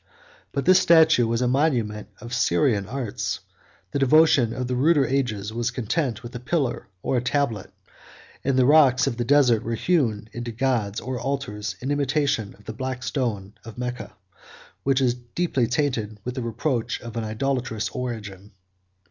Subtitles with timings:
[0.51, 3.39] But this statue was a monument of Syrian arts:
[3.91, 7.71] the devotion of the ruder ages was content with a pillar or a tablet;
[8.43, 12.65] and the rocks of the desert were hewn into gods or altars, in imitation of
[12.65, 14.13] the black stone 49 of Mecca,
[14.81, 18.53] which is deeply tainted with the reproach of an idolatrous origin.